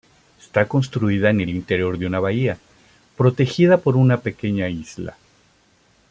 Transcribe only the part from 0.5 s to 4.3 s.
construida en el interior de una bahía, protegida por una